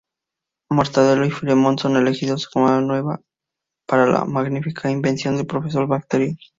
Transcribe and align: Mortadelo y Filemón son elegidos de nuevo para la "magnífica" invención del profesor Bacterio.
Mortadelo 0.71 1.27
y 1.27 1.29
Filemón 1.29 1.77
son 1.77 1.95
elegidos 1.95 2.49
de 2.55 2.81
nuevo 2.81 3.19
para 3.85 4.07
la 4.07 4.25
"magnífica" 4.25 4.89
invención 4.89 5.37
del 5.37 5.45
profesor 5.45 5.85
Bacterio. 5.85 6.35